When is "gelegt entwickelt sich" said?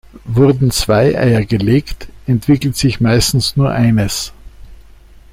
1.45-3.01